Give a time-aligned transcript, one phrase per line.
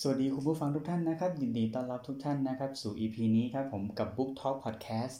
[0.00, 5.18] สวัสดีคุณผู้ฟังทุกท่านนะครับ ยินดีต้อนรับทุกท่านนะครับ สู่ EP นี้ครับผมกับ Book Talk Podcast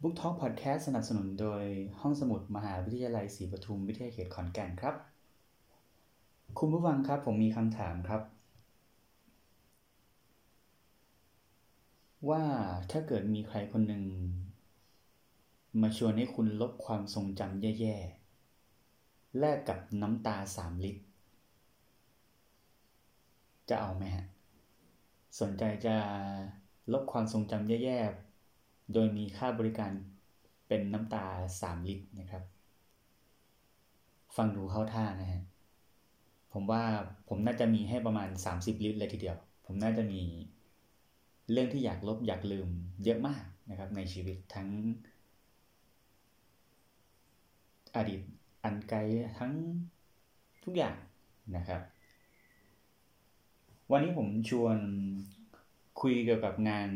[0.00, 1.64] Book Talk Podcast สนับสนุนโดย
[2.00, 4.94] ห้องสมุดมหาวิทยาลัยศรีปทุมวิทยาเขตขอนแก่นครับ
[6.58, 8.22] คุณผู้ฟังครับผมมีคำถามครับ
[12.28, 12.42] ว่า
[12.90, 14.04] ถ้าเกิดมีใครคนหนึ่ง
[15.82, 21.02] มาชวนให้คุณลบความทรงจำแย่ๆ แลกกับน้ำตาสามลิตร
[23.72, 24.26] จะเอาไหมฮะ
[25.40, 25.96] สนใจจะ
[26.92, 29.92] ลบความทรงจำแย่ๆ โดยมีค่าบริการ
[30.68, 31.24] เป็นน้ำตา
[31.60, 32.42] สามลิตรนะครับ
[34.36, 35.42] ฟังดูเข้าท่านะฮะ
[36.52, 36.82] ผมว่า
[37.28, 40.20] ผมน่าจะมีให้ประมาณ 30 ลิตรเลยทีเดียว ผมน่าจะมี
[41.50, 42.68] เรื่องที่อยากลบอยากลืม
[43.04, 44.68] เยอะมากนะครับ ในชีวิตทั้ง
[47.96, 48.20] อดีต
[48.64, 48.98] อันไกล
[49.38, 49.52] ทั้ง
[50.64, 50.96] ทุกอย่าง
[51.56, 51.80] นะครับ
[53.94, 54.78] วันนี้ผมชวน
[56.00, 56.90] คุยเกี่ยวกับงาน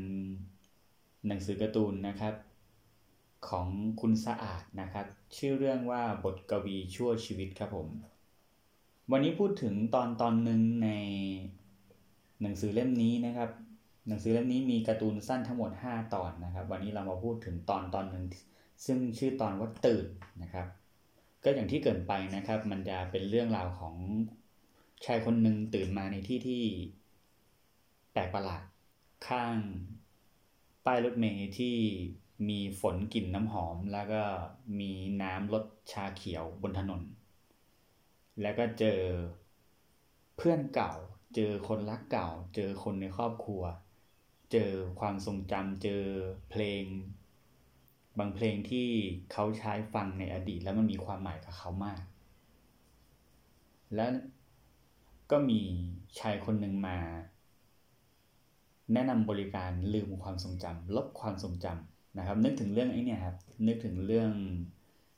[1.27, 2.35] หนังสือการ์ตูนนะครับ
[3.49, 3.69] ของ
[4.01, 7.89] คุณสะอาดนะครับ ชื่อเรื่องว่าบทกวีชั่วชีวิตครับผม
[9.13, 10.89] วันนี้พูดถึงตอนตอนหนึ่งใน
[12.43, 13.51] หนังสือเล่มนี้นะครับ
[14.09, 18.25] หนังสือเล่มนี้มีการ์ตูนสั้นทั้งหมด 5 ตอนนะครับ วันนี้เรามาพูดถึงตอนตอนหนึ่ง
[18.87, 20.07] ซึ่งชื่อตอนว่าตื่น
[20.43, 20.67] นะครับ
[21.45, 23.97] ก็อย่างที่เกินไปนะครับ มันจะเป็นเรื่องราวของ
[25.05, 26.65] ชายคนหนึ่งตื่นมาในที่ที่
[28.13, 28.65] แปลกประหลาด
[29.27, 29.59] ข้าง
[30.85, 31.77] ป้ายรถเมล์ที่
[32.49, 34.23] มีฝนกลิ่นน้ำหอม แล้วก็
[34.81, 34.93] มี
[35.23, 37.03] น้ำรสชาเขียวบนถนน
[38.43, 39.01] แล้วก็เจอ
[40.37, 40.93] เพื่อนเก่า
[41.35, 43.63] เจอคนรักเก่า เจอคนในครอบครัว
[44.53, 44.71] เจอ
[45.01, 46.05] ความทรงจำเจอ
[46.51, 46.85] เพลง
[48.19, 48.89] บางเพลงที่
[49.33, 52.03] เขาใช้ฟังในอดีต แล้วมันมีความหมายกับเขามาก
[53.95, 54.07] และ
[55.31, 55.61] ก็มี
[56.19, 56.97] ชายคนหนึ่งมา
[58.93, 64.31] แนะนำบริการลืมความทรงจำลบความทรงจำนะครับ นึกถึงเรื่องไอ้นี่ครับนึกถึงเรื่อง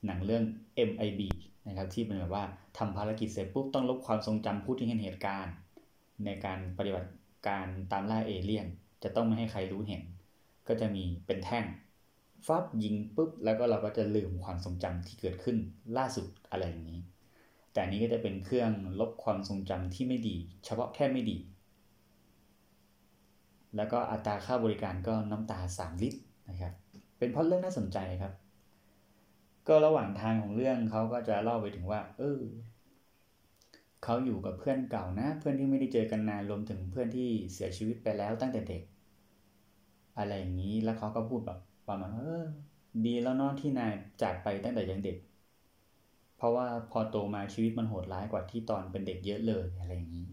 [0.07, 0.45] หนังเรื่อง
[0.89, 1.21] MIB
[1.69, 2.45] นะครับที่เป็นแบบว่า
[2.79, 5.55] ทำภารกิจเสร็จปุ๊บต้องลบความทรงจำผู้ที่เห็นเหตุการณ์
[6.25, 7.11] ในการปฏิบัติ
[7.49, 8.67] การตามล่าเอเลี่ยน
[9.03, 10.03] จะต้องไม่ให้ใครรู้เห็น
[10.69, 11.65] ก็จะมีเป็นแท่ง
[12.47, 15.57] ฟับยิงปุ๊บแล้วก็เราก็จะลืมความทรงจำที่เกิดขึ้น
[15.97, 17.01] ล่าสุดอะไรอย่างนี้
[17.79, 21.37] แต่นี้ก็จะเป็นเครื่องลบความทรงจำที่ไม่ดี เฉพาะแค่ไม่ดี
[23.77, 26.73] แล้วก็อัตราค่าบริการก็น้ำตา 3 ลิตรนะครับ
[27.19, 28.33] เป็นเพราะเรื่องน่าสนใจครับ
[29.69, 32.41] ก็ระหว่างทางของเรื่องเขาก็จะเล่าไปถึงว่า เออ
[34.05, 38.83] เขาอยู่กับเพื่อนเก่านะ เพื่อนที่ไม่ได้เจอกันนานรวมถึงเพื่อนที่เสียชีวิตไปแล้วตั้งแต่เด็ก
[40.19, 41.59] อะไรอย่างนี้แล้วเขาก็พูดแบบ
[41.89, 42.45] ประมาณว่าเออ
[43.07, 45.19] ดีแล้วนาะที่นายจากไปตั้งแต่ยังเด็ก
[46.39, 50.29] เพราะว่าพอโตมาชีวิตมันโหดร้ายกว่าที่ตอนเป็นเด็กเยอะเลยอะไรอย่างนี้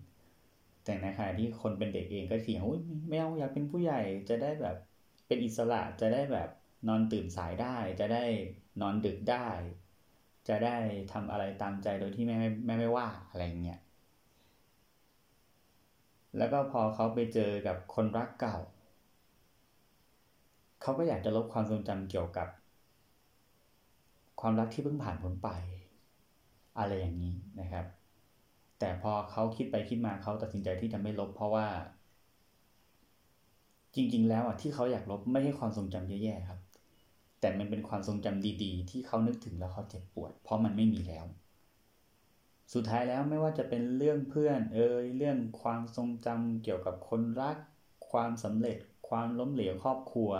[0.84, 2.62] แต่ในขณะที่คนเป็นเด็กเองก็เถียง
[3.08, 4.76] ไม่เอาอยากเป็นผู้ใหญ่จะได้แบบ
[5.28, 6.50] เป็นอิสระจะได้แบบ
[6.88, 8.24] นอนตื่นสายได้ จะได้
[8.82, 9.48] นอนดึกได้
[10.48, 10.78] จะได้
[11.14, 13.80] ทำอะไรตามใจโดยที่แม่ไม่แม่ไม่ว่าอะไรเงี้ย
[16.38, 18.58] แล้วก็พอเขาไปเจอกับคนรักเก่า
[20.82, 22.48] เขาก็อยากจะลบความทรงจำเกี่ยวกับ
[24.42, 25.50] ความรักที่เพิ่งผ่านพ้นไป
[26.78, 27.86] อะไรอย่างนี้นะครับ
[28.80, 31.68] แต่พอเขาคิดไปคิดมาเขาตัดสินใจที่จะไม่ลบ เพราะว่า
[33.96, 36.60] จริง ๆ แล้วอะที่เขาอยากลบไม่ใช่ความทรงจำแย่ๆครับ
[37.40, 41.26] แต่มันเป็นความทรงจำดี ๆ ที่เขานึกถึงแล้วเขาเจ็บปวด เพราะมันไม่มีแล้ว
[42.74, 47.58] สุดท้ายแล้วไม่ว่าจะเป็นเรื่องเพื่อน เอ่ยเรื่องความทรงจำเกี่ยวกับคนรัก
[48.10, 48.78] ความสำเร็จ
[49.10, 50.32] ความล้มเหลวครอบครัว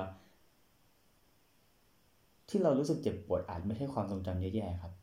[2.50, 4.94] ที่เรารู้สึกเจ็บปวดอาจไม่ใช่ความทรงจำแย่ๆครับ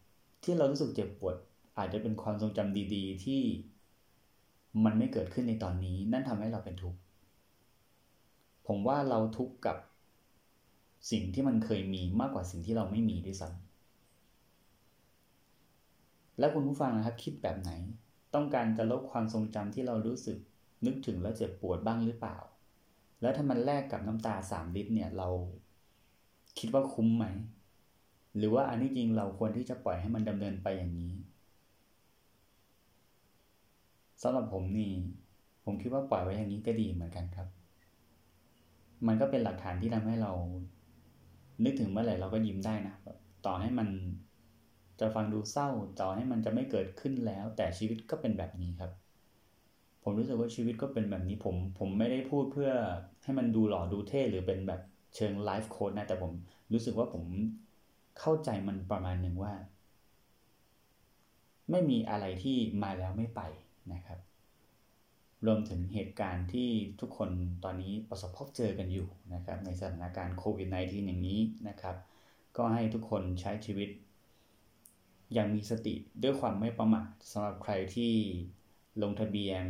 [0.43, 1.37] ที่เรารู้สึกเจ็บปวด
[1.79, 3.41] อาจจะเป็นความทรงจำดีๆ ที่
[4.85, 6.99] มันไม่เกิดขึ้นในตอนนี้ นั่นทำให้เราเป็นทุกข์
[8.67, 9.77] ผมว่าเราทุกข์กับ
[11.11, 13.59] สิ่งที่มันเคยมีมากกว่าสิ่งที่เราไม่มีด้วยซ้ำ
[16.39, 17.71] แล้วคุณผู้ฟังนะครับ คิดแบบไหน
[18.35, 20.39] ต้องการจะลบความทรงจำที่เรารู้สึก
[20.87, 22.37] นึกถึงแล้วเจ็บปวดบ้างหรือเปล่า
[23.21, 25.29] แล้วถ้ามันแลกกับน้ำตาสามลิตรเนี่ยเรา
[26.59, 27.25] คิดว่าคุ้มไหม
[28.37, 31.13] หรือว่าอันที่จริงเราควรที่จะปล่อยให้มันดำเนินไปอย่างนี้
[34.23, 34.93] สำหรับผมนี่
[35.65, 37.49] ผมคิดว่าปล่อยไว้อย่างนี้ก็ดีเหมือนกันครับ
[39.07, 40.33] มันก็เป็นหลักฐานที่ทำให้เรา
[41.65, 42.95] นึกถึงเมื่อไหร่เราก็ยิ้มได้นะ
[43.47, 43.89] ต่อให้มัน
[45.01, 45.69] จะฟังดูเศร้า
[46.01, 48.91] ต่อให้มันจะไม่เกิดขึ้นแล้ว แต่ชีวิตก็เป็นแบบนี้ครับ
[50.03, 52.71] ผมรู้สึกว่าชีวิตก็เป็นแบบนี้ผม ผมไม่ได้พูดเพื่อ
[53.23, 54.81] ให้มันดูหล่อดูเท่หรือเป็นแบบ
[55.17, 56.33] เชิงไลฟ์โค้ดนะแต่ผม
[56.73, 57.25] รู้สึกว่าผม
[58.19, 59.55] เข้าใจมันประมาณหนึ่งว่า
[61.71, 63.41] ไม่มีอะไรที่มาแล้วไม่ไป
[63.93, 64.19] นะครับ
[65.47, 66.69] รวมถึงเหตุการณ์ที่
[67.01, 67.31] ทุกคน
[67.65, 71.97] ตอนนี้ประสบพบเจอกันอยู่นะครับ ในสถานการณ์โควิด -19 อย่างนี้นะครับ
[72.57, 73.91] ก็ให้ทุกคนใช้ชีวิต
[75.33, 78.13] อย่างมีสติด้วยความไม่ประมาทสำหรับใครที่
[79.03, 79.63] ลงทะเบียน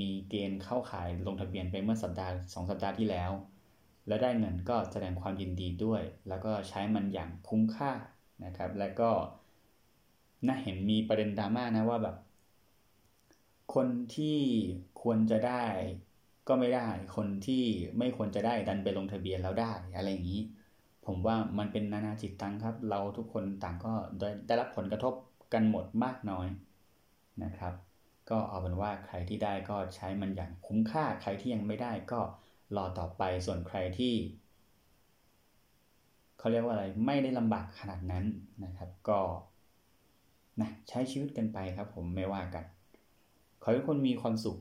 [0.00, 3.30] มีเกณฑ์เข้าขายลงทะเบียนไปเมื่อสัปดาห์สองสัปดาห์ที่แล้ว
[4.06, 7.92] แล้วได้เงินก็แสดงความยินดีด้วย แล้วก็ใช้มันอย่างคุ้มค่า
[8.44, 9.10] นะครับ และก็
[10.46, 12.16] น่าเห็นมีประเด็นดราม่านะว่าแบบ
[13.74, 14.38] คนที่
[15.02, 15.64] ควรจะได้
[16.48, 17.64] ก็ไม่ได้ คนที่
[17.98, 20.42] ไม่ควรจะได้ดันไปลงทะเบียนแล้วได้อะไรอย่างนี้
[21.06, 23.92] ผมว่ามันเป็นนานาจิตตังครับ เราทุกคนต่างก็
[24.46, 25.14] ได้รับผลกระทบ
[25.52, 26.46] กันหมดมากน้อย
[27.44, 27.74] นะครับ
[28.30, 32.20] ก็เอาเป็นว่าใครที่ได้ก็ใช้มันอย่างคุ้มค่า ใครที่ยังไม่ได้ก็
[32.76, 34.14] รอต่อไปส่วนใครที่
[36.38, 38.24] เขาเรียกว่าอะไรไม่ได้ลำบากขนาดนั้น
[38.64, 39.20] นะครับ ก็
[40.60, 42.64] นะใช้ชีวิตกันไปครับ ผมไม่ว่ากัน
[43.62, 44.58] ขอให้คนมีความสุข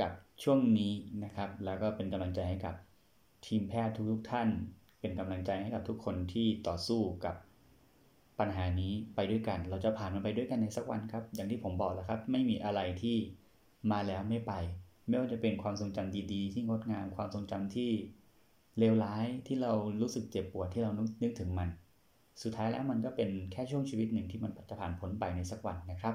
[0.00, 0.12] กับ
[0.42, 0.92] ช่วงนี้
[1.24, 2.74] นะครับ แล้วก็เป็นกำลังใจให้กับ
[3.46, 4.48] ทีมแพทย์ทุกๆท่าน
[5.00, 7.36] เป็นกำลังใจให้กับทุกคนที่ต่อสู้กับ
[8.38, 13.16] ปัญหานี้ไปด้วยกัน เราจะผ่านมันไปด้วยกันในสักวันครับ อย่างที่ผมบอกแล้วครับ ไม่มีอะไรที่
[13.90, 14.52] มาแล้วไม่ไป
[15.08, 17.90] ไม่ว่าจะเป็นความทรงจำดีๆ ที่งดงามความทรงจำที่
[18.78, 20.90] เลวร้ายที่เรารู้สึกเจ็บปวดที่เรา
[21.22, 21.68] นึกถึงมัน
[22.42, 26.14] สุดท้ายแล้วมันก็เป็นแค่ช่วงชีวิตหนึ่งที่มันจะผ่านพ้นไปในสักวันนะครับ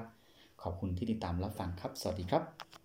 [0.62, 2.81] ขอบคุณที่ติดตามรับฟังครับ สวัสดีครับ